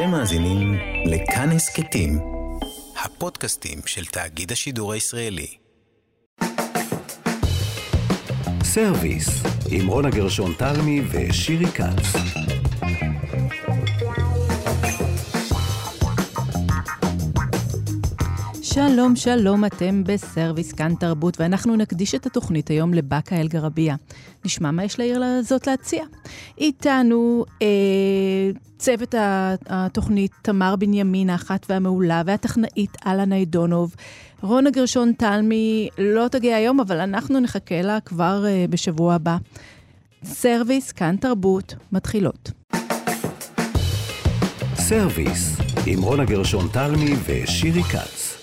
[0.00, 0.74] אתם מאזינים
[1.06, 2.18] לכאן הסכתים,
[3.04, 5.46] הפודקאסטים של תאגיד השידור הישראלי.
[8.62, 12.16] סרוויס, עם רונה גרשון תלמי ושירי כץ.
[18.62, 23.96] שלום, שלום, אתם בסרוויס כאן תרבות, ואנחנו נקדיש את התוכנית היום לבאקה אל-גרבייה.
[24.44, 26.04] נשמע מה יש לעיר הזאת להציע.
[26.58, 27.66] איתנו אה,
[28.78, 29.14] צוות
[29.66, 33.94] התוכנית תמר בנימין, האחת והמעולה, והטכנאית אלה ניידונוב.
[34.42, 39.36] רונה גרשון תלמי לא תגיע היום, אבל אנחנו נחכה לה כבר אה, בשבוע הבא.
[40.24, 42.50] סרוויס, כאן תרבות, מתחילות.
[44.74, 48.36] סרוויס, עם רונה גרשון תלמי ושירי כץ.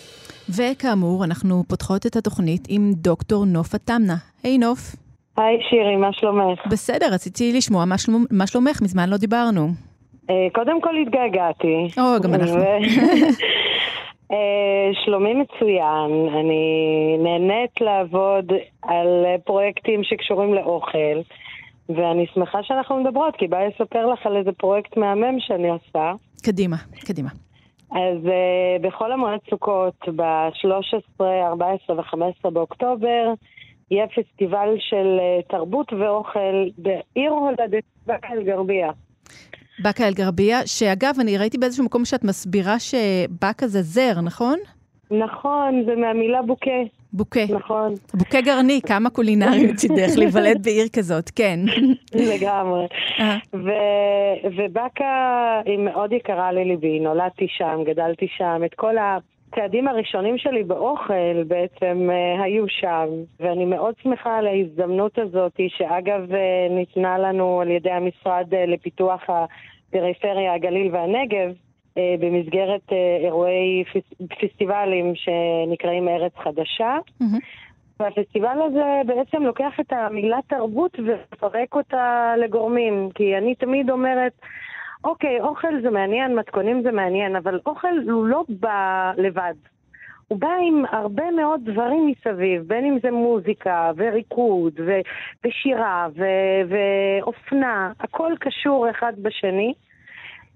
[0.50, 4.18] וכאמור, אנחנו פותחות את התוכנית עם דוקטור נוף התמנה.
[4.44, 4.96] היי נוף.
[5.38, 6.59] היי שירי, מה שלומך?
[6.72, 8.26] בסדר, רציתי לשמוע מה, שלומ...
[8.32, 9.68] מה שלומך, מזמן לא דיברנו.
[10.30, 11.88] אה, קודם כל התגעגעתי.
[11.98, 12.60] או, גם אנחנו.
[14.32, 21.18] אה, שלומי מצוין, אני נהנית לעבוד על פרויקטים שקשורים לאוכל,
[21.90, 26.13] ואני שמחה שאנחנו מדברות, כי באי לספר לך על איזה פרויקט מהמם שאני עושה.
[26.43, 26.77] קדימה,
[27.08, 27.30] קדימה.
[27.91, 33.34] אז uh, בחול המועד סוכות, ב-13, 14 ו-15 באוקטובר,
[33.91, 38.91] יהיה פסטיבל של uh, תרבות ואוכל בעיר הולדת באקה אל-גרבייה.
[39.80, 44.60] באקה אל-גרבייה, שאגב, אני ראיתי באיזשהו מקום שאת מסבירה שבאקה זה זר, נכון?
[45.12, 46.71] נכון, זה מהמילה בוקה.
[47.13, 47.40] בוקה.
[47.49, 47.93] נכון.
[48.13, 51.60] בוקה גרני, כמה קולינריות צידך להיוולד בעיר כזאת, כן.
[52.13, 52.88] לגמרי.
[53.20, 53.38] אה.
[54.58, 58.96] ובאקה היא מאוד יקרה לליבי, נולדתי שם, גדלתי שם, את כל
[59.51, 63.07] הצעדים הראשונים שלי באוכל בעצם uh, היו שם,
[63.40, 69.22] ואני מאוד שמחה על ההזדמנות הזאת, שאגב uh, ניתנה לנו על ידי המשרד uh, לפיתוח
[69.29, 71.51] הפריפריה, הגליל והנגב,
[71.97, 73.84] אה, במסגרת אה, אירועי
[74.41, 76.97] פסטיבלים שנקראים ארץ חדשה.
[77.22, 77.40] Mm-hmm.
[78.00, 84.31] והפסטיבל הזה בעצם לוקח את המילה תרבות ומפרק אותה לגורמים, כי אני תמיד אומרת,
[85.07, 89.53] אוקיי, אוכל זה מעניין, מתכונים זה מעניין, אבל אוכל הוא לא בא לבד.
[90.28, 95.01] הוא בא עם הרבה מאוד דברים מסביב, בין אם זה מוזיקה וריקוד ו-
[95.45, 99.73] ושירה ו- ואופנה, הכל קשור אחד בשני.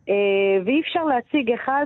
[0.09, 1.85] אה, ואי אפשר להציג אחד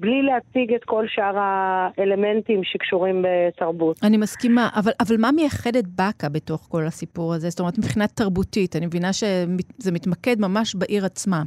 [0.00, 3.96] בלי להציג את כל שאר האלמנטים שקשורים בתרבות.
[4.02, 7.50] אני מסכימה, אבל, אבל מה מייחד את באקה בתוך כל הסיפור הזה?
[7.50, 11.42] זאת אומרת, מבחינה תרבותית, אני מבינה שזה מתמקד ממש בעיר עצמה.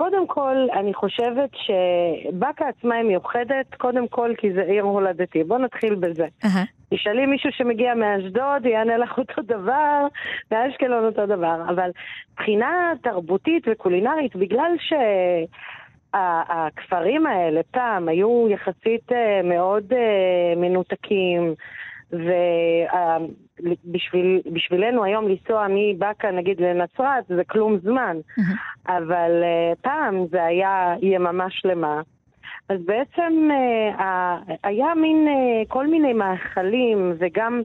[0.00, 5.44] קודם כל, אני חושבת שבאקה עצמה היא מיוחדת, קודם כל כי זה עיר הולדתי.
[5.44, 6.26] בואו נתחיל בזה.
[6.44, 6.94] Uh-huh.
[6.94, 10.06] תשאלי מישהו שמגיע מאשדוד, יענה לך אותו דבר,
[10.52, 11.62] מאשקלון אותו דבר.
[11.68, 11.90] אבל
[12.32, 14.92] מבחינה תרבותית וקולינרית, בגלל ש...
[16.14, 20.54] הכפרים האלה פעם היו יחסית אה, מאוד אה,
[23.62, 28.16] מנותקים, ובשבילנו היום לנסוע מבאקה נגיד לנצרת זה כלום זמן,
[28.88, 32.02] אבל uh, פעם זה היה יממה שלמה.
[32.68, 33.48] אז בעצם
[33.98, 34.02] uh,
[34.64, 37.62] היה מין uh, כל מיני מאכלים וגם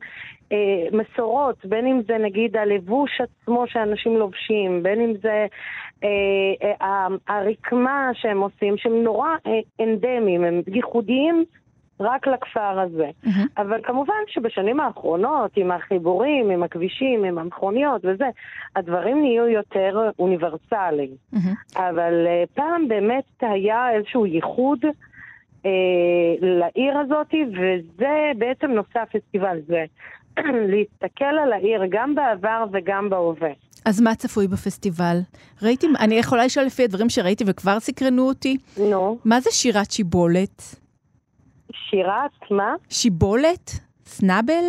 [0.50, 0.56] uh,
[0.92, 5.46] מסורות, בין אם זה נגיד הלבוש עצמו שאנשים לובשים, בין אם זה
[7.28, 9.30] הרקמה שהם עושים, שהם נורא
[9.82, 11.46] אנדמיים, הם ייחודיים
[12.00, 13.10] רק לכפר הזה.
[13.26, 13.30] Mm-hmm.
[13.58, 18.26] אבל כמובן שבשנים האחרונות, עם החיבורים, עם הכבישים, עם המכוניות וזה,
[18.76, 21.16] הדברים נהיו יותר אוניברסליים.
[21.34, 21.80] Mm-hmm.
[21.80, 25.68] אבל uh, פעם באמת היה איזשהו ייחוד uh,
[26.42, 29.84] לעיר הזאת, וזה בעצם נושא הפסטיבל, זה
[30.72, 33.52] להסתכל על העיר גם בעבר וגם בהווה.
[33.86, 35.18] אז מה צפוי בפסטיבל?
[35.62, 38.58] ראיתי, אני יכולה לשאול לפי הדברים שראיתי וכבר סקרנו אותי.
[38.78, 39.18] נו.
[39.26, 40.84] מה זה שירת שיבולת?
[41.90, 42.75] שירת, מה?
[42.90, 43.72] שיבולת?
[44.06, 44.66] סנאבל?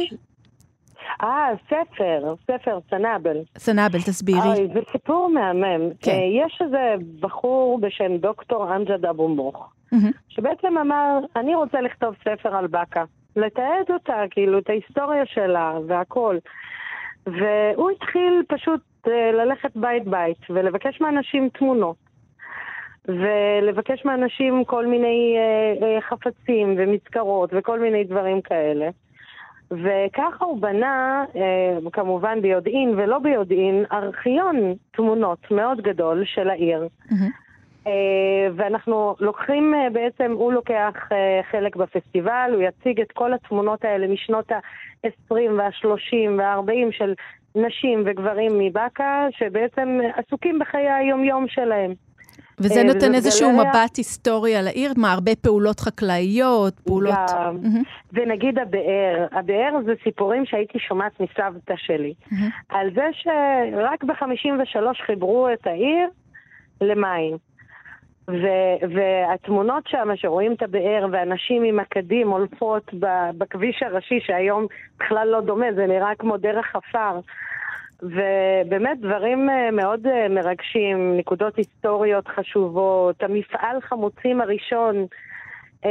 [1.22, 3.37] אה, ספר, ספר, סנאבל.
[3.59, 4.49] סנאבל, תסבירי.
[4.49, 5.91] אוי, זה סיפור מהמם.
[6.00, 6.10] כן.
[6.10, 9.97] אה, יש איזה בחור בשם דוקטור אמג'ד אבו מוך, mm-hmm.
[10.28, 13.04] שבעצם אמר, אני רוצה לכתוב ספר על באקה.
[13.36, 16.39] לתעד אותה, כאילו, את ההיסטוריה שלה והכל.
[17.27, 22.06] והוא התחיל פשוט אה, ללכת בית-בית ולבקש מאנשים תמונות.
[23.09, 28.89] ולבקש מאנשים כל מיני אה, אה, חפצים ומזכרות וכל מיני דברים כאלה.
[29.71, 36.89] וככה הוא בנה, אה, כמובן ביודעין ולא ביודעין, ארכיון תמונות מאוד גדול של העיר.
[37.09, 37.47] Mm-hmm.
[37.87, 43.85] אה, ואנחנו לוקחים אה, בעצם, הוא לוקח אה, חלק בפסטיבל, הוא יציג את כל התמונות
[43.85, 47.15] האלה משנות ה-20 וה-30 וה-40 של
[47.55, 51.95] נשים וגברים מבאקה, שבעצם עסוקים בחיי היומיום שלהם.
[52.61, 54.93] וזה אה, נותן וזאת איזשהו גלריה- מבט היסטורי על העיר?
[54.97, 57.15] מה, הרבה פעולות חקלאיות, פעולות...
[57.35, 57.57] גם.
[58.13, 62.15] ונגיד הבאר, הבאר זה סיפורים שהייתי שומעת מסבתא שלי.
[62.69, 64.77] על זה שרק ב-53
[65.07, 66.09] חיברו את העיר
[66.81, 67.37] למים.
[68.31, 74.67] ו- והתמונות שם שרואים את הבאר ואנשים עם עקדים עולפות ב- בכביש הראשי שהיום
[75.01, 77.21] בכלל לא דומה, זה נראה כמו דרך עפר.
[78.03, 85.07] ובאמת דברים אה, מאוד אה, מרגשים, נקודות היסטוריות חשובות, המפעל חמוצים הראשון
[85.84, 85.91] אה,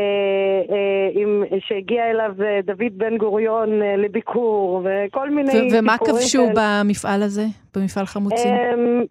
[0.76, 6.16] אה, עם, שהגיע אליו אה, דוד בן גוריון אה, לביקור, וכל מיני ו- ומה סיפורים
[6.16, 6.82] כבשו כאלה.
[6.84, 8.54] במפעל הזה, במפעל חמוצים?
[8.54, 9.04] אמ,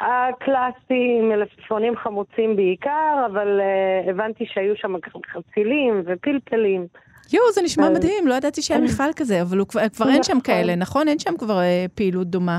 [0.00, 4.94] הקלאסי, מלפפונים חמוצים בעיקר, אבל אה, הבנתי שהיו שם
[5.32, 6.86] חצילים ופלפלים.
[7.32, 10.40] יואו, זה נשמע מדהים, לא ידעתי שהיה מפעל כזה, אבל כבר אין שם נכון.
[10.40, 11.08] כאלה, נכון?
[11.08, 12.58] אין שם כבר אה, פעילות דומה.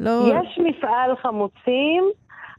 [0.00, 0.10] לא...
[0.28, 2.04] יש מפעל חמוצים,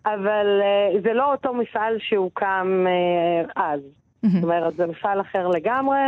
[0.06, 3.82] אבל אה, זה לא אותו מפעל שהוקם אה, אז.
[4.22, 4.44] זאת.
[4.44, 6.00] אומרת, זה מפעל אחר לגמרי.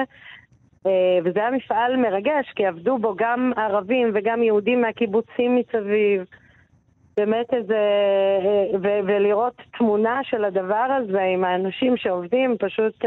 [1.23, 6.25] וזה היה מפעל מרגש, כי עבדו בו גם ערבים וגם יהודים מהקיבוצים מסביב.
[7.17, 7.79] באמת איזה...
[8.83, 13.05] ו- ולראות תמונה של הדבר הזה עם האנשים שעובדים פשוט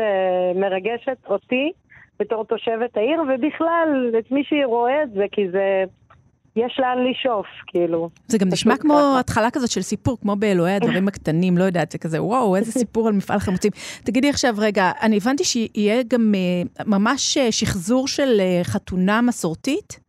[0.55, 1.73] מרגשת אותי
[2.21, 5.85] בתור תושבת העיר, ובכלל את מי שרואה את זה, כי זה...
[6.57, 8.09] יש לאן לשאוף, כאילו.
[8.27, 9.21] זה גם נשמע כמו ככה.
[9.21, 13.09] התחלה כזאת של סיפור, כמו באלוהי הדברים הקטנים, לא יודעת, זה כזה, וואו, איזה סיפור
[13.09, 13.71] על מפעל חמוצים.
[14.05, 20.01] תגידי עכשיו, רגע, אני הבנתי שיהיה גם אה, ממש אה, שחזור של אה, חתונה מסורתית?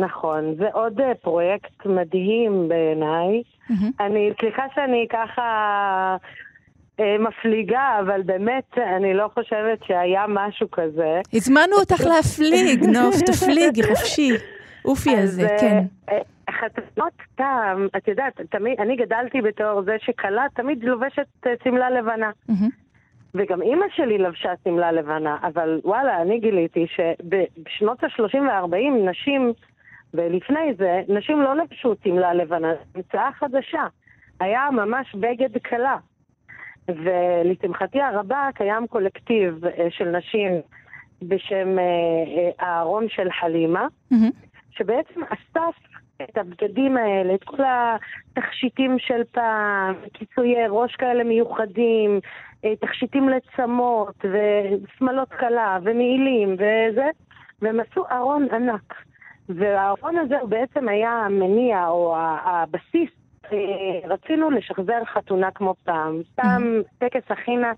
[0.00, 3.42] נכון, זה עוד אה, פרויקט מדהים בעיניי.
[3.70, 3.90] מהמם.
[4.00, 6.16] אני, סליחה שאני ככה
[7.00, 11.20] מפליגה, אבל באמת אני לא חושבת שהיה משהו כזה.
[11.32, 14.30] הזמנו אותך להפליג, נוף, תפליגי, חופשי.
[14.84, 15.84] אופי על אז, זה, אה, כן.
[16.08, 16.18] אה,
[16.50, 22.30] חתונות פעם, את יודעת, תמיד, אני גדלתי בתור זה שכלה תמיד לובשת אה, שמלה לבנה.
[23.34, 29.52] וגם אימא שלי לבשה שמלה לבנה, אבל וואלה, אני גיליתי שבשנות ה-30 וה-40 נשים,
[30.14, 33.82] ולפני זה, נשים לא לבשו שמלה לבנה, זו המצאה חדשה.
[34.40, 35.96] היה ממש בגד כלה.
[36.88, 40.52] ולשמחתי הרבה קיים קולקטיב אה, של נשים
[41.22, 41.84] בשם אה,
[42.36, 44.30] אה, הארון של חלימה, מהמם.
[44.70, 45.76] שבעצם אסף
[46.22, 47.62] את הבגדים האלה, את כל
[48.36, 52.20] התכשיטים של פעם, כיסויי ראש כאלה מיוחדים,
[52.64, 57.06] אה, תכשיטים לצמות, ושמלות כלה, ומעילים, וזה,
[57.62, 58.94] והם עשו ארון ענק.
[59.48, 63.23] והארון הזה הוא בעצם היה המניע, או הבסיס, אה,
[64.04, 66.22] רצינו לשחזר חתונה כמו פעם.
[66.34, 67.72] פעם טקס החינה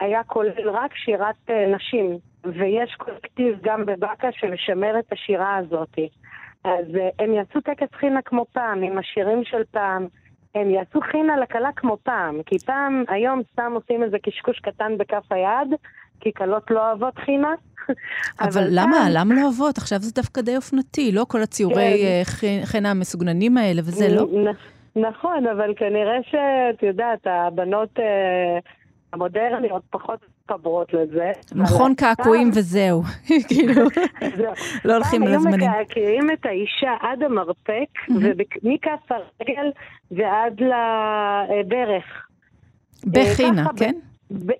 [0.00, 5.98] היה כולל רק שירת אה, נשים, ויש קולקטיב גם בבאקה שמשמר את השירה הזאת.
[6.64, 10.06] אז אה, הם יעשו טקס חינה כמו פעם, עם השירים של פעם.
[10.54, 15.32] הם יעשו חינה לכלה כמו פעם, כי פעם, היום סתם עושים איזה קשקוש קטן בכף
[15.32, 15.74] היד,
[16.20, 17.54] כי כלות לא אוהבות חינה.
[18.40, 19.06] אבל למה?
[19.10, 19.78] למה לא אוהבות?
[19.78, 22.02] עכשיו זה דווקא די אופנתי, לא כל הציורי
[22.40, 22.46] כן.
[22.46, 24.26] אה, חנה המסוגננים האלה וזה, לא?
[24.96, 28.58] נכון, אבל כנראה שאת יודעת, הבנות אה,
[29.12, 30.20] המודרניות פחות
[30.50, 31.32] מתחברות לזה.
[31.54, 33.02] מכון קעקועים וזהו.
[33.48, 33.82] כאילו.
[34.84, 35.60] לא הולכים לזמנים.
[35.60, 37.88] היו מקעקעים את האישה עד המרפק.
[38.08, 39.70] ומכף הרגל
[40.10, 42.04] ועד לברך.
[43.06, 43.94] בחינה, ב- כן?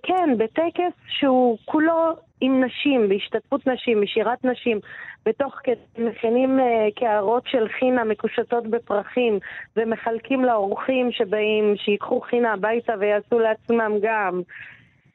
[0.02, 4.80] כן, בטקס שהוא כולו עם נשים, בהשתתפות נשים, בשירת נשים,
[5.26, 9.38] בתוך כדי מכינים אה, קערות של חינה מקושטות בפרחים,
[9.76, 14.40] ומחלקים לאורחים שבאים, שיקחו חינה הביתה ויעשו לעצמם גם.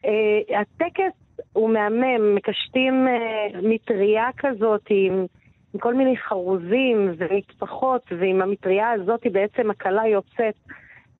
[0.05, 5.25] אה, הטקס הוא מהמם, מקשטים אה, מטריה כזאת עם,
[5.73, 10.55] עם כל מיני חרוזים ומטפחות, ועם המטריה הזאת בעצם הכלה יוצאת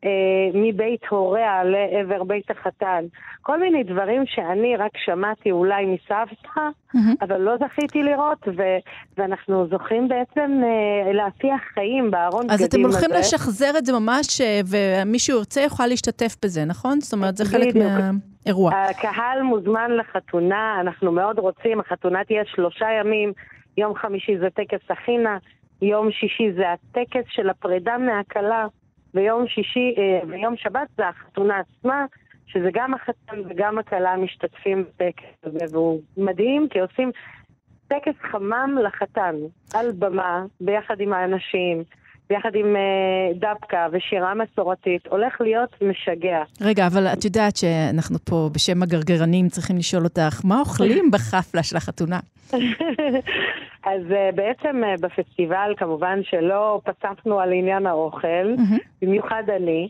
[0.03, 0.09] אה,
[0.53, 3.05] מבית הוריה לעבר בית החתן.
[3.41, 6.59] כל מיני דברים שאני רק שמעתי אולי מסבתא,
[6.93, 7.15] מהמם.
[7.21, 8.77] אבל לא זכיתי לראות, ו-
[9.17, 12.67] ואנחנו זוכים בעצם אה, להפיח חיים בארון בגדים אז הזה.
[12.67, 17.01] אתם הולכים לשחזר את זה ממש, אה, ומי שירצה יוכל להשתתף בזה, נכון?
[17.01, 17.85] זאת אומרת, זה חלק בדיוק.
[18.45, 18.71] מהאירוע.
[18.75, 23.33] הקהל מוזמן לחתונה, אנחנו מאוד רוצים, החתונה תהיה שלושה ימים,
[23.77, 25.37] יום חמישי זה טקס החינה,
[25.81, 28.65] יום שישי זה הטקס של הפרידה מהכלה,
[29.15, 32.05] ויום שישי, אה, ויום שבת זה החתונה עצמה,
[32.47, 37.11] שזה גם החתן וגם הכלה משתתפים בטקס הזה, והוא מדהים, כי עושים
[37.87, 39.35] טקס חמם לחתן,
[39.73, 41.83] על במה, ביחד עם האנשים,
[42.29, 46.43] ביחד עם אה, דבקה ושירה מסורתית, הולך להיות משגע.
[46.61, 51.77] רגע, אבל את יודעת שאנחנו פה בשם הגרגרנים צריכים לשאול אותך, מה אוכלים בחפלה של
[51.77, 52.19] החתונה?
[53.93, 58.55] אז uh, בעצם uh, בפסטיבל כמובן שלא פסחנו על עניין האוכל.
[59.01, 59.89] במיוחד אני,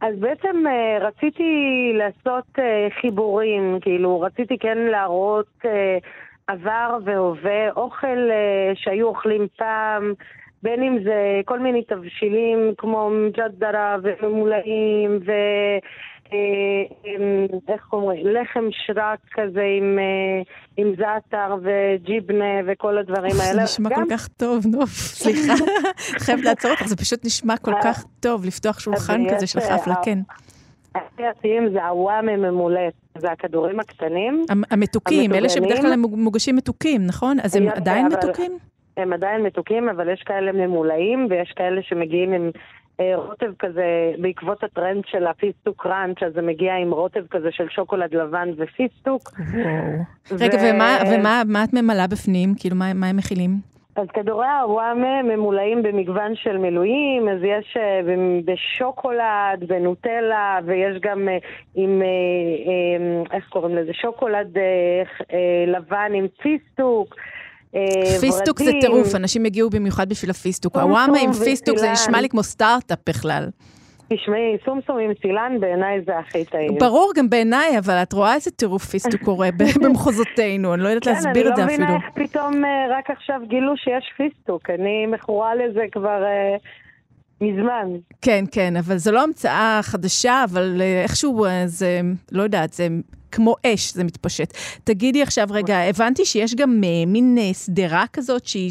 [0.00, 0.64] אז בעצם
[1.00, 1.52] רציתי
[1.94, 2.58] לעשות
[3.00, 5.64] חיבורים, כאילו רציתי כן להראות
[6.46, 8.28] עבר והווה, אוכל
[8.74, 10.14] שהיו אוכלים פעם,
[10.62, 15.32] בין אם זה כל מיני תבשילים כמו מג'דרה וממולאים ו...
[17.68, 18.26] איך קוראים?
[18.26, 19.98] לחם שרק כזה עם,
[20.76, 23.54] עם זעתר וג'יבנה וכל הדברים האלה.
[23.54, 25.52] זה נשמע כל כך טוב, נוף, סליחה.
[26.24, 30.18] חייבת לעצור אותך, זה פשוט נשמע כל כך טוב לפתוח שולחן כזה של חפלה, כן.
[30.94, 32.80] הכי זה הוואמה ממולא,
[33.18, 34.44] זה הכדורים הקטנים.
[34.70, 37.36] המתוקים, אלה שבדרך כלל הם מוגשים מתוקים, נכון?
[37.42, 38.58] אז הם עדיין מתוקים?
[38.96, 42.50] הם עדיין מתוקים, אבל יש כאלה ממולאים ויש כאלה שמגיעים עם
[43.00, 47.68] אה, רוטב כזה, בעקבות הטרנד של הפיסטוק ראנץ', אז זה מגיע עם רוטב כזה של
[47.68, 49.22] שוקולד לבן ופיסטוק.
[49.52, 50.34] ו...
[50.40, 52.54] רגע, ומה, ומה מה את ממלאה בפנים?
[52.58, 53.70] כאילו, מה, מה הם מכילים?
[53.96, 58.10] אז כדורי הוואמה ממולאים במגוון של מילואים, אז יש uh,
[58.44, 63.92] בשוקולד, בנוטלה, ויש גם אה, עם, אה, אמ, איך קוראים לזה?
[63.92, 65.34] שוקולד אה, אה,
[65.66, 67.14] לבן עם פיסטוק.
[67.74, 70.76] אה, פיסטוק זה טירוף, אנשים הגיעו במיוחד בשביל הפיסטוק.
[70.76, 73.48] עוואמה עם פיסטוק זה נשמע לי כמו סטארט-אפ בכלל.
[74.12, 76.78] תשמעי, סומסום עם סילן בעיניי זה הכי טעים.
[76.78, 79.48] ברור, גם בעיניי, אבל את רואה איזה טירוף פיסטוק קורה
[79.82, 81.76] במחוזותינו, אני לא יודעת להסביר את זה אפילו.
[81.78, 85.82] כן, אני לא מבינה איך פתאום אה, רק עכשיו גילו שיש פיסטוק, אני מכורה לזה
[85.92, 86.22] כבר...
[86.22, 86.56] אה,
[87.42, 87.86] מזמן.
[88.22, 92.00] כן, כן, אבל זו לא המצאה חדשה, אבל איכשהו זה,
[92.32, 92.88] לא יודעת, זה
[93.32, 94.52] כמו אש זה מתפשט.
[94.84, 98.70] תגידי עכשיו, רגע, הבנתי שיש גם uh, מין uh, שדרה כזאת שהיא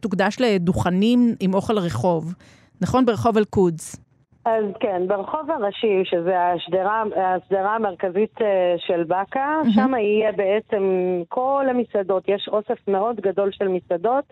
[0.00, 2.34] תוקדש לדוכנים עם אוכל רחוב,
[2.80, 3.06] נכון?
[3.06, 4.06] ברחוב אל-קודס.
[4.44, 8.42] אז כן, ברחוב הראשי, שזה השדרה, השדרה המרכזית uh,
[8.86, 9.74] של באקה, mm-hmm.
[9.74, 10.82] שם יהיה בעצם
[11.28, 14.24] כל המסעדות, יש אוסף מאוד גדול של מסעדות.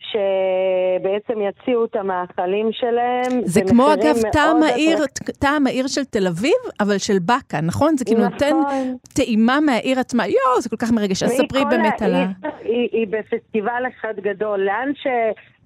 [0.00, 3.40] שבעצם יציעו את המאכלים שלהם.
[3.44, 4.98] זה כמו אגב טעם העיר,
[5.38, 7.96] טעם העיר של תל אביב, אבל של באקה, נכון?
[7.96, 8.32] זה כאילו נכון.
[8.32, 8.56] נותן
[9.14, 10.26] טעימה מהעיר עצמה.
[10.26, 11.22] יואו, זה כל כך מרגש.
[11.22, 12.26] אז ספרי באמת על ה...
[12.62, 14.60] היא, היא בפסטיבל אחד גדול.
[14.60, 15.06] לאן ש...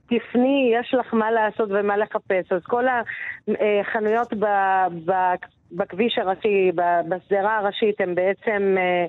[0.07, 2.53] תפני, יש לך מה לעשות ומה לחפש.
[2.53, 2.85] אז כל
[3.49, 4.47] החנויות ב,
[5.05, 5.13] ב,
[5.73, 6.71] בכביש הראשי,
[7.09, 9.07] בשדרה הראשית, הן בעצם אה,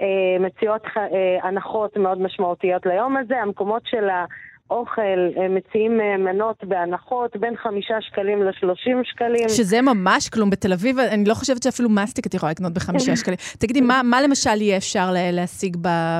[0.00, 3.42] אה, מציעות אה, הנחות מאוד משמעותיות ליום הזה.
[3.42, 4.08] המקומות של.
[4.70, 5.18] אוכל,
[5.50, 9.48] מציעים אה, מנות בהנחות בין חמישה שקלים לשלושים שקלים.
[9.48, 10.50] שזה ממש כלום.
[10.50, 13.38] בתל אביב, אני לא חושבת שאפילו מסטיק את יכולה לקנות בחמישה שקלים.
[13.58, 15.76] תגידי, מה, מה למשל יהיה אפשר להשיג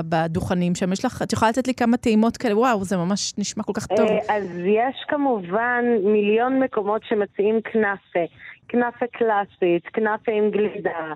[0.09, 0.93] בדוכנים שם?
[0.93, 2.59] יש לך, את יכולה לתת לי כמה טעימות כאלה?
[2.59, 4.09] וואו, זה ממש נשמע כל כך טוב.
[4.09, 8.25] אה, אז יש כמובן מיליון מקומות שמציעים כנאפה.
[8.69, 11.13] כנאפה קלאסית, כנאפה עם גלידה,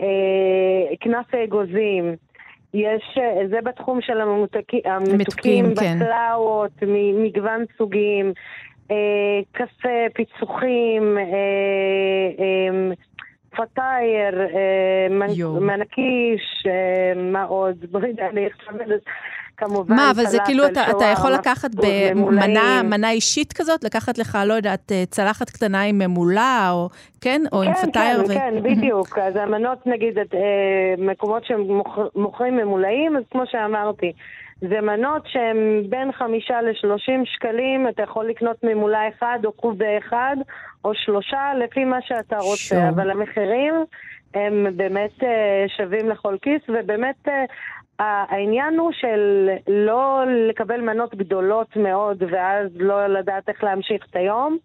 [0.00, 2.16] אה, כנאפה אגוזים.
[2.74, 5.98] יש, אה, זה בתחום של המתוקים, המתוקים כן.
[5.98, 6.82] בקלאות,
[7.22, 8.32] מגוון סוגים,
[8.90, 11.24] אה, קפה, פיצוחים, אה,
[12.38, 12.94] אה,
[13.56, 15.06] פטייר, אה,
[15.60, 17.76] מנקיש, אה, מה עוד?
[17.90, 18.26] בואי נדע,
[19.56, 24.38] כמובן, מה, אבל זה כאילו, אתה, אתה יכול לקחת במנה מנה אישית כזאת, לקחת לך,
[24.46, 26.88] לא יודעת, אה, צלחת קטנה עם ממולה, או
[27.20, 27.42] כן?
[27.52, 28.18] או כן, עם פתייר?
[28.18, 28.34] כן, ו...
[28.34, 29.18] כן, בדיוק.
[29.18, 30.34] אז המנות, נגיד, את,
[30.98, 34.12] מקומות שמוכרים ממולאים, אז כמו שאמרתי,
[34.60, 40.36] זה מנות שהן בין חמישה לשלושים שקלים, אתה יכול לקנות ממולה אחד, או קובה אחד,
[40.84, 42.56] או שלושה, לפי מה שאתה רוצה.
[42.56, 42.78] שוב.
[42.78, 43.74] אבל המחירים
[44.34, 47.44] הם באמת אה, שווים לכל כיס, ובאמת אה,
[48.28, 54.58] העניין הוא של לא לקבל מנות גדולות מאוד ואז לא לדעת איך להמשיך את היום,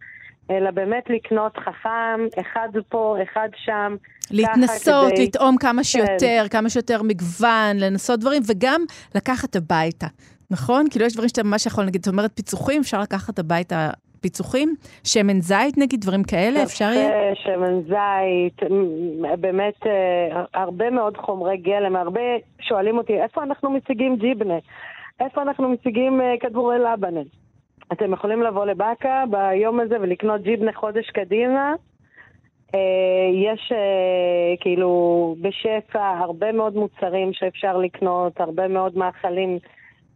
[0.52, 3.96] אלא באמת לקנות חכם, אחד פה, אחד שם.
[4.32, 5.26] להתנסות, כדי...
[5.26, 5.84] לטעום כמה כן.
[5.84, 6.48] שיותר, כן.
[6.48, 8.82] כמה שיותר מגוון, לנסות דברים, וגם
[9.16, 10.08] לקחת הביתה,
[10.52, 10.86] נכון?
[10.90, 13.90] כאילו יש דברים שאתה ממש יכול, נגיד, את אומרת פיצוחים, אפשר לקחת הביתה
[14.22, 14.76] פיצוחים?
[15.04, 17.36] שמן זית נגיד, דברים כאלה, אפשר יהיה?
[17.36, 18.72] שמן זית,
[19.40, 22.22] באמת אה, הרבה מאוד חומרי גלם, הרבה
[22.62, 24.58] שואלים אותי, איפה אנחנו מציגים ג'יבנה?
[25.20, 27.22] איפה אנחנו מציגים אה, כדורי לבנה?
[27.92, 31.74] אתם יכולים לבוא לבאקה ביום הזה ולקנות ג'יבנה חודש קדימה.
[32.76, 32.80] אה,
[33.52, 33.72] יש
[34.60, 39.60] כאילו בשפע הרבה מאוד מוצרים שאפשר לקנות, הרבה מאוד מאכלים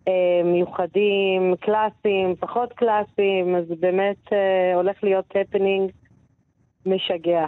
[0.08, 5.91] אה, מיוחדים, קלאסיים, פחות קלאסיים, אז באמת אה, הולך להיות הפנינג
[6.86, 7.46] משגע.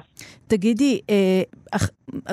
[0.47, 1.41] תגידי, אה,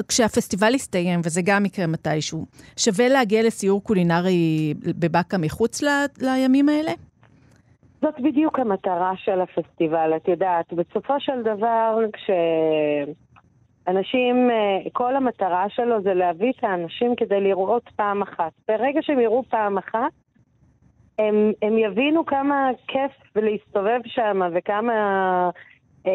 [0.09, 2.47] כשהפסטיבל יסתיים, וזה גם יקרה מתישהו,
[2.77, 5.83] שווה להגיע לסיור קולינרי בבאקה מחוץ
[6.21, 6.93] לימים האלה?
[8.05, 10.73] זאת בדיוק המטרה של הפסטיבל, את יודעת.
[10.73, 12.31] בסופו של דבר, כש...
[13.89, 18.53] אנשים, אה, כל המטרה שלו זה להביא את האנשים כדי לראות פעם אחת.
[18.69, 20.13] ברגע שהם יראו פעם אחת,
[21.19, 24.93] הם, הם יבינו כמה כיף להסתובב שם וכמה
[26.07, 26.13] אה,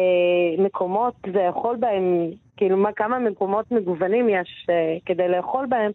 [0.58, 5.90] מקומות לאכול בהם, כאילו מה, כמה מקומות מגוונים יש אה, כדי לאכול בהם,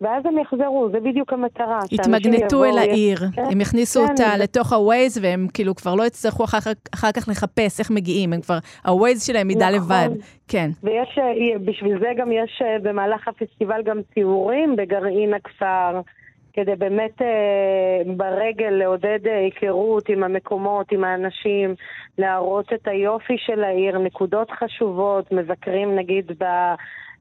[0.00, 1.78] ואז הם יחזרו, זה בדיוק המטרה.
[1.92, 4.10] התמגנטו אל העיר, כן, הם יכניסו כן.
[4.10, 6.58] אותה לתוך ה-Waze והם כאילו כבר לא יצטרכו אחר,
[6.94, 9.76] אחר כך לחפש איך מגיעים, הם כבר, ה-Waze שלהם ידע נכון.
[9.76, 10.08] לבד.
[10.48, 10.70] כן.
[10.82, 16.00] ויש, אה, בשביל זה גם יש אה, במהלך הפסטיבל גם ציורים בגרעין הכפר.
[16.52, 21.74] כדי באמת אה, ברגל לעודד היכרות עם המקומות, עם האנשים,
[22.18, 26.44] להראות את היופי של העיר, נקודות חשובות, מבקרים נגיד ב...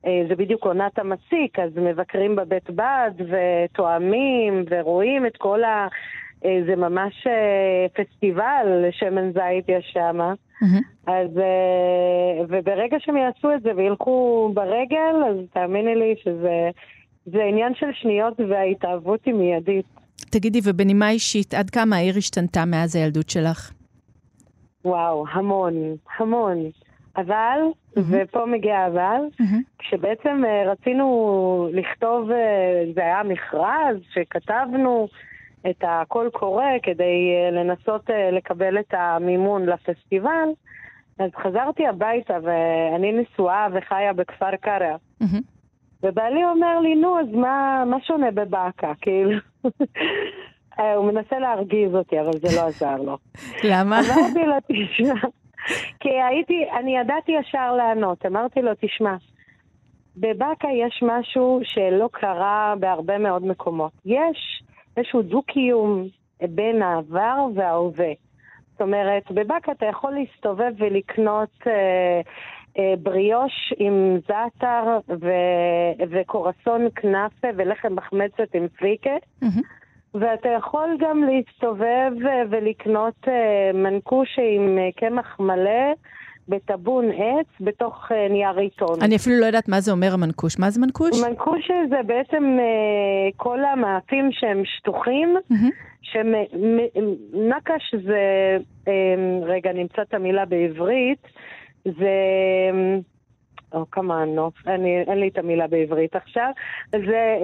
[0.08, 5.88] אה, זה בדיוק עונת המסיק, אז מבקרים בבית בד ותואמים ורואים את כל ה...
[6.46, 10.18] אה, זה ממש אה, פסטיבל שמן זית יש שם.
[10.20, 11.12] Mm-hmm.
[11.12, 11.30] אז,
[12.50, 16.70] וברגע שהם יעשו את זה וילכו ברגל, אז תאמיני לי שזה
[17.26, 19.86] זה עניין של שניות וההתאהבות היא מיידית.
[20.30, 23.72] תגידי, ובנימה אישית, עד כמה העיר השתנתה מאז הילדות שלך?
[24.86, 25.74] וואו, המון,
[26.18, 26.58] המון.
[27.18, 27.60] אבל,
[27.98, 28.30] mm-hmm.
[28.30, 29.56] ופה מגיע אבל, mm-hmm.
[29.80, 32.34] כשבעצם uh, רצינו לכתוב, uh,
[32.96, 35.08] זה היה מכרז שכתבנו
[35.70, 40.50] את הקול קורא כדי uh, לנסות לקבל את המימון לפסטיבל,
[41.20, 44.96] אז חזרתי הביתה ואני נשואה וחיה בכפר קרע.
[45.24, 45.42] Mm-hmm.
[46.04, 48.94] ובעלי אומר לי, נו, אז מה, מה שונה בבאקה?
[49.02, 49.40] כאילו,
[50.96, 53.18] הוא מנסה להרגיז אותי, אבל זה לא עזר לו.
[53.64, 54.00] למה?
[54.00, 55.30] אמרתי לו, תשמע,
[56.00, 58.26] כי הייתי, אני ידעתי ישר לענות.
[58.26, 59.16] אמרתי לו, תשמע,
[60.18, 63.92] בבאקה יש משהו שלא קרה בהרבה מאוד מקומות.
[64.06, 64.64] יש
[64.98, 66.08] איזשהו דו-קיום
[66.42, 68.12] בין העבר וההווה.
[68.72, 72.22] זאת אומרת, בבאקה אתה יכול להסתובב ולקנות אה,
[72.78, 79.16] אה, בריאוש עם זעתר ו- וקורסון כנאפה ולחם מחמצת עם פריקה.
[79.44, 79.62] Mm-hmm.
[80.20, 85.94] ואתה יכול גם להסתובב אה, ולקנות אה, מנקושה עם קמח מלא
[86.50, 89.02] בטבון עץ בתוך נייר עיתון.
[89.02, 90.60] אני אפילו לא יודעת מה זה אומר המנקוש.
[90.60, 91.24] מה זה מנקוש?
[91.30, 92.58] מנקוש זה בעצם
[93.36, 96.18] כל המאפים שהם שטוחים, mm-hmm.
[97.34, 98.22] נקש זה,
[99.44, 101.28] רגע, נמצא את המילה בעברית,
[101.86, 102.12] זה...
[103.74, 104.54] או כמה נוף,
[105.08, 106.52] אין לי את המילה בעברית עכשיו.
[106.92, 107.38] זה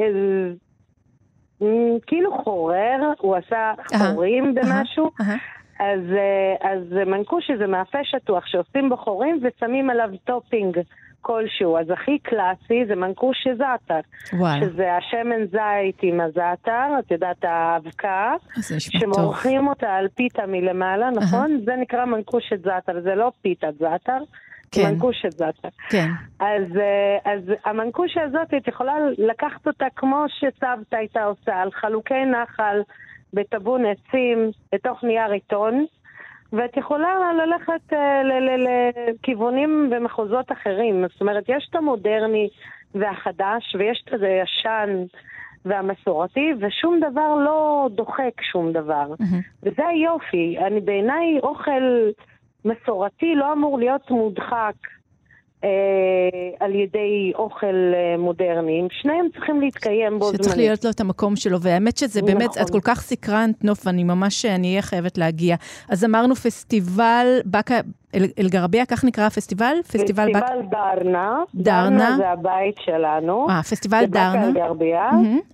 [2.08, 5.12] כאילו חורר, הוא עשה חורים במשהו.
[5.80, 10.80] אז, אה, אז מנקושי זה מאפה שטוח שעושים בו חורים ושמים עליו טופינג
[11.24, 11.78] כלשהו.
[11.78, 14.00] אז הכי קלאסי זה מנקושי זעתר.
[14.34, 14.66] וואלה.
[14.66, 18.34] שזה השמן זית עם הזעתר, את יודעת, האבקה.
[18.80, 21.62] שמורחים אותה על פיתה מלמעלה, נכון?
[21.66, 24.24] זה נקרא מנקושי זעתר, זה לא פיתה זעתר.
[24.74, 24.94] כן.
[24.94, 25.68] מנקושת זאטה.
[25.90, 26.10] כן.
[26.40, 32.26] אז, אה, אז המנקושה הזאת, את יכולה לקחת אותה כמו שסבתא הייתה עושה, על חלוקי
[32.26, 32.82] נחל,
[33.34, 35.86] בטבון עצים, בתוך נייר עיתון,
[36.54, 38.22] ואת יכולה ללכת אה,
[38.58, 41.06] לכיוונים ומחוזות אחרים.
[41.12, 42.50] זאת אומרת, יש את המודרני
[42.96, 44.90] והחדש, ויש את הישן
[45.66, 49.14] והמסורתי, ושום דבר לא דוחק שום דבר.
[49.22, 49.64] Mm-hmm.
[49.64, 50.58] וזה היופי.
[50.68, 52.10] אני בעיניי אוכל...
[52.66, 54.76] מסורתי לא אמור להיות מודחק
[55.64, 55.70] אה,
[56.60, 58.88] על ידי אוכל אה, מודרני.
[58.92, 60.44] שניהם צריכים להתקיים בו זמנית.
[60.44, 62.34] שצריך להיות לו את המקום שלו, והאמת שזה נכון.
[62.34, 65.56] באמת, את כל כך סקרנת, נוף, אני ממש, אני אהיה חייבת להגיע.
[65.90, 67.80] אז אמרנו פסטיבל באקה...
[68.16, 69.76] אל-גרבייה, כך נקרא הפסטיבל?
[69.88, 70.28] פסטיבל.
[70.34, 71.38] פסטיבל דרנה.
[71.56, 73.50] דרנה זה הבית שלנו.
[73.50, 74.32] אה, פסטיבל דרנה.
[74.34, 75.10] באקה אל-גרבייה.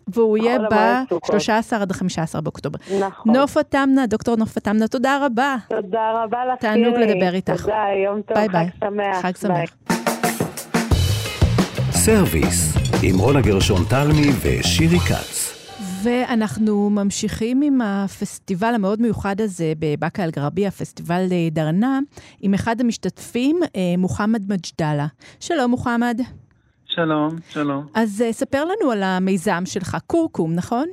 [0.07, 2.79] והוא יהיה ב-13 עד ה-15 באוקטובר.
[2.99, 3.35] נכון.
[3.37, 5.55] נופה תמנה, דוקטור נופה תמנה, תודה רבה.
[5.69, 7.61] תודה רבה לך, תענוג לדבר איתך.
[7.61, 8.67] תודה, יום טוב, ביי ביי.
[8.71, 9.21] חג שמח.
[9.21, 9.69] חג שמח.
[11.91, 15.58] סרוויס, עם רונה גרשון תלמי ושירי כץ.
[16.03, 21.99] ואנחנו ממשיכים עם הפסטיבל המאוד מיוחד הזה בבאקה אל-גרבייה, פסטיבל דרנה,
[22.41, 25.05] עם אחד המשתתפים, אה, מוחמד מג'דאלה.
[25.39, 26.21] שלום, מוחמד.
[26.85, 27.85] שלום, שלום.
[27.95, 30.88] אז אה, ספר לנו על המיזם שלך, קורקום, נכון?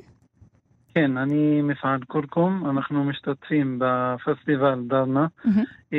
[0.94, 5.26] כן, אני מפעל קורקום, אנחנו משתתפים בפסטיבל דרנה.
[5.46, 5.94] Mm-hmm.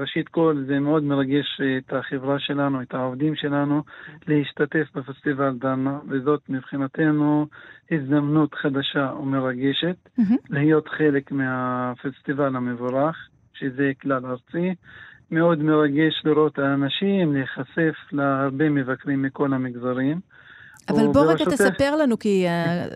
[0.00, 3.82] ראשית כל, זה מאוד מרגש את החברה שלנו, את העובדים שלנו,
[4.26, 7.46] להשתתף בפסטיבל דרנה, וזאת מבחינתנו
[7.90, 10.34] הזדמנות חדשה ומרגשת, mm-hmm.
[10.50, 13.16] להיות חלק מהפסטיבל המבורך,
[13.54, 14.74] שזה כלל ארצי.
[15.30, 20.20] מאוד מרגש לראות האנשים, להיחשף להרבה מבקרים מכל המגזרים.
[20.88, 22.46] אבל בוא רגע תספר לנו, כי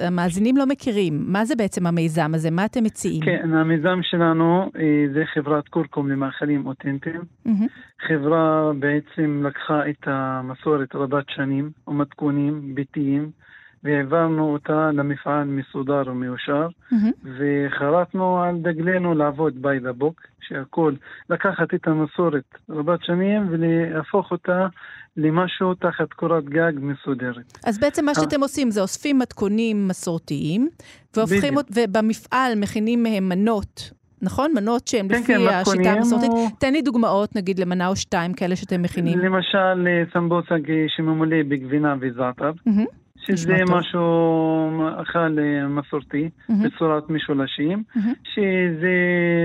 [0.06, 1.24] המאזינים לא מכירים.
[1.26, 2.50] מה זה בעצם המיזם הזה?
[2.50, 3.24] מה אתם מציעים?
[3.24, 7.20] כן, המיזם שלנו אה, זה חברת קורקום למאכלים אותנטיים.
[8.08, 13.30] חברה בעצם לקחה את המסורת רבת שנים ומתכונים ביתיים
[13.84, 17.28] והעברנו אותה למפעל מסודר ומאושר, mm-hmm.
[17.38, 20.94] וחרטנו על דגלנו לעבוד by the book, שהכל,
[21.30, 24.66] לקחת את המסורת רבת שנים ולהפוך אותה
[25.16, 27.58] למשהו תחת קורת גג מסודרת.
[27.66, 28.14] אז בעצם מה אה.
[28.14, 30.68] שאתם עושים זה אוספים מתכונים מסורתיים,
[31.16, 33.90] והופכים, ובמפעל מכינים מהם מנות
[34.22, 34.52] נכון?
[34.54, 36.30] מנות שהן כן, לפי כן, השיטה המסורתית.
[36.30, 36.46] או...
[36.60, 39.18] תן לי דוגמאות, נגיד, למנה או שתיים כאלה שאתם מכינים.
[39.18, 40.60] למשל, אה, סמבוסק
[40.96, 42.50] שממולא בגבינה וזעתר.
[42.50, 43.03] Mm-hmm.
[43.26, 44.02] שזה משהו,
[45.02, 46.52] אכל אה, מסורתי, mm-hmm.
[46.64, 48.28] בצורת משולשים, mm-hmm.
[48.34, 48.94] שזה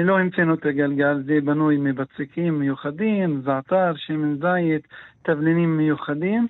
[0.03, 4.87] לא המצאנו את הגלגל, זה בנוי מבצקים מיוחדים, זעתר, שמן זית,
[5.21, 6.47] תבלינים מיוחדים.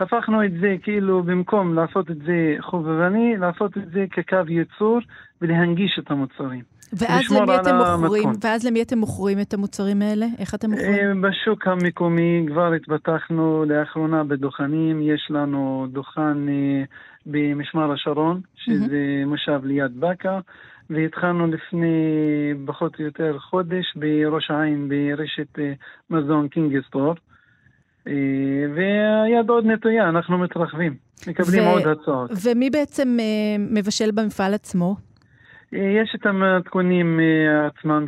[0.00, 4.98] והפכנו את זה כאילו במקום לעשות את זה חובבני, לעשות את זה כקו ייצור
[5.42, 6.62] ולהנגיש את המוצרים.
[6.92, 8.28] ואז למי אתם מוכרים?
[8.44, 10.26] ואז למי אתם מוכרים את המוצרים האלה?
[10.38, 11.24] איך אתם מוכרים?
[11.24, 16.82] אה, בשוק המקומי כבר התפתחנו לאחרונה בדוכנים, יש לנו דוכן אה,
[17.26, 20.38] במשמר השרון, שזה מושב ליד באקה,
[20.94, 21.94] והתחלנו לפני
[22.66, 25.72] פחות או יותר חודש בראש העין ברשת אה,
[26.10, 27.14] מזון קינגסטור.
[28.74, 30.94] והיד עוד נטויה, אנחנו מתרחבים,
[31.28, 32.30] מקבלים ו- עוד הצעות.
[32.44, 33.18] ומי בעצם
[33.58, 34.96] מבשל במפעל עצמו?
[35.72, 38.04] יש את המתכונים אה, עצמם,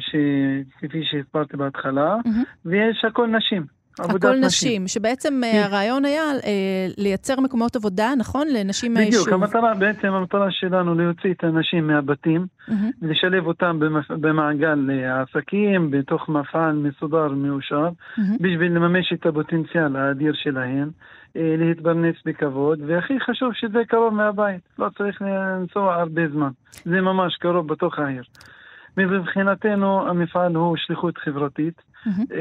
[0.78, 2.46] כפי שהסברתי בהתחלה, mm-hmm.
[2.64, 3.73] ויש הכל נשים.
[4.00, 5.62] הכל נשים, נשים, שבעצם כן.
[5.64, 8.46] הרעיון היה אה, לייצר מקומות עבודה, נכון?
[8.48, 9.22] לנשים מהיישוב.
[9.22, 12.72] בדיוק, המטרה, בעצם המטרה שלנו להוציא את הנשים מהבתים, mm-hmm.
[13.02, 18.20] ולשלב אותם במעגל העסקים, בתוך מפעל מסודר ומאושר, mm-hmm.
[18.40, 20.90] בשביל לממש את הפוטנציאל האדיר שלהם.
[21.36, 26.50] אה, להתפרנס בכבוד, והכי חשוב שזה קרוב מהבית, לא צריך לנסוע הרבה זמן,
[26.84, 28.22] זה ממש קרוב בתוך העיר.
[28.96, 32.34] מבחינתנו המפעל הוא שליחות חברתית, mm-hmm.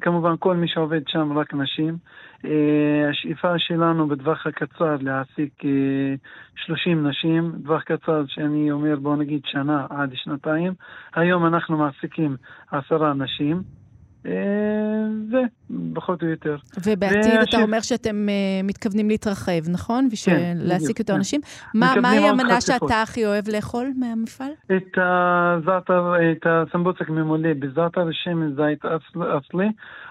[0.00, 1.96] כמובן כל מי שעובד שם רק נשים.
[2.44, 5.62] אה, השאיפה שלנו בטווח הקצר להעסיק
[6.56, 10.74] 30 נשים, טווח קצר שאני אומר בוא נגיד שנה עד שנתיים.
[11.14, 12.36] היום אנחנו מעסיקים
[12.70, 13.62] עשרה נשים.
[15.30, 15.42] זה,
[15.94, 16.56] פחות או יותר.
[16.86, 20.08] ובעתיד אתה אומר שאתם uh, מתכוונים להתרחב, נכון?
[20.08, 21.18] בשביל כן, להעסיק יותר כן.
[21.18, 21.40] אנשים.
[21.74, 24.52] מה, מהי המנה שאתה הכי אוהב לאכול מהמפעל?
[24.76, 29.68] את הזעתר, את הסמבוצק ממולא בזעתר שמן זית אסלי,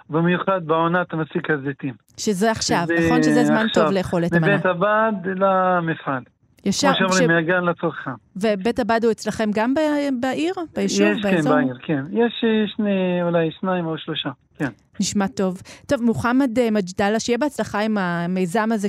[0.10, 1.94] במיוחד בעונת מסיק הזיתים.
[2.18, 3.24] שזה עכשיו, נכון?
[3.24, 4.48] שזה זמן עכשיו, טוב לאכול את המנה.
[4.48, 6.24] מבית הבד למפעל.
[6.66, 6.88] ישר...
[6.88, 7.32] כמו שאומרים, ש...
[7.32, 8.12] מהגן לצרכן.
[8.36, 9.74] ובית הבד הוא אצלכם גם
[10.20, 10.54] בעיר?
[10.76, 11.08] ביישוב?
[11.08, 11.54] יש, כן, באזור?
[11.54, 12.04] כן, בעיר, כן.
[12.12, 14.70] יש אה, שני, אולי שניים או שלושה, כן.
[15.00, 15.62] נשמע טוב.
[15.88, 18.88] טוב, מוחמד אה, מג'דאלה, שיהיה בהצלחה עם המיזם הזה,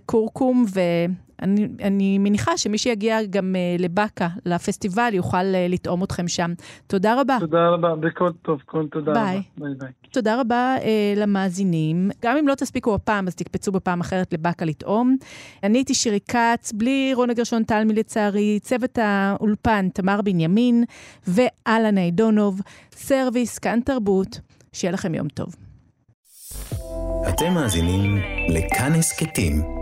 [1.43, 6.53] קורקום, ואני מניחה שמי שיגיע גם אה, לבאקה, לפסטיבל, יוכל אה, לטעום אתכם שם.
[6.87, 7.37] תודה רבה.
[7.41, 9.37] תודה רבה, בכל טוב, כל תודה ביי.
[9.37, 9.41] רבה.
[9.57, 9.91] ביי ביי.
[10.11, 12.11] תודה רבה אה, למאזינים.
[12.23, 15.17] גם אם לא תספיקו הפעם, אז תקפצו בפעם אחרת לבאקה לטעום.
[15.63, 20.85] אני הייתי שירי כץ, בלי רונה גרשון תלמי לצערי, צוות האולפן תמר בנימין
[21.27, 22.61] ואלנה עידונוב,
[22.93, 24.41] סרוויס, כאן תרבות.
[24.73, 25.57] שיהיה לכם יום טוב.
[27.29, 28.17] אתם מאזינים
[28.49, 29.82] לכאן הסכתים,